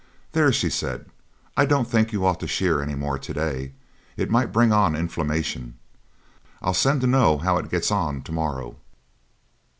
'There,' 0.31 0.51
she 0.51 0.67
said, 0.71 1.05
'I 1.55 1.65
don't 1.67 1.87
think 1.87 2.11
you 2.11 2.25
ought 2.25 2.39
to 2.39 2.47
shear 2.47 2.81
any 2.81 2.95
more 2.95 3.19
to 3.19 3.33
day; 3.35 3.73
it 4.17 4.31
might 4.31 4.51
bring 4.51 4.71
on 4.71 4.95
inflammation. 4.95 5.77
I'll 6.59 6.73
send 6.73 7.01
to 7.01 7.05
know 7.07 7.37
how 7.37 7.59
it 7.59 7.69
gets 7.69 7.91
on 7.91 8.23
to 8.23 8.31
morrow.' 8.31 8.77